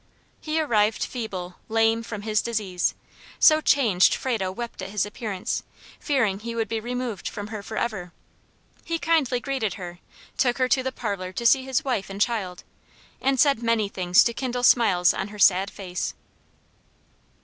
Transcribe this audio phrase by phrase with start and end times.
[0.39, 2.95] He arrived feeble, lame, from his disease,
[3.37, 5.61] so changed Frado wept at his appearance,
[5.99, 8.11] fearing he would be removed from her forever.
[8.83, 9.99] He kindly greeted her,
[10.39, 12.63] took her to the parlor to see his wife and child,
[13.21, 16.15] and said many things to kindle smiles on her sad face.